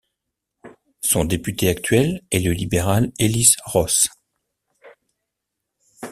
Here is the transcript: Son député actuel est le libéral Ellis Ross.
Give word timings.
Son 1.01 1.25
député 1.25 1.69
actuel 1.69 2.23
est 2.31 2.39
le 2.39 2.53
libéral 2.53 3.11
Ellis 3.19 3.53
Ross. 3.65 4.07